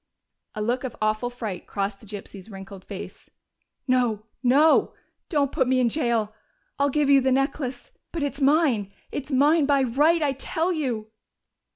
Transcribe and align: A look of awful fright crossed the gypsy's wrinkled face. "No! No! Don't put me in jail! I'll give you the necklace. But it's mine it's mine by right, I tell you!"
A 0.55 0.63
look 0.63 0.83
of 0.83 0.95
awful 0.99 1.29
fright 1.29 1.67
crossed 1.67 1.99
the 1.99 2.07
gypsy's 2.07 2.49
wrinkled 2.49 2.83
face. 2.83 3.29
"No! 3.87 4.25
No! 4.41 4.95
Don't 5.29 5.51
put 5.51 5.67
me 5.67 5.79
in 5.79 5.89
jail! 5.89 6.33
I'll 6.79 6.89
give 6.89 7.07
you 7.11 7.21
the 7.21 7.31
necklace. 7.31 7.91
But 8.11 8.23
it's 8.23 8.41
mine 8.41 8.91
it's 9.11 9.31
mine 9.31 9.67
by 9.67 9.83
right, 9.83 10.23
I 10.23 10.31
tell 10.33 10.73
you!" 10.73 11.11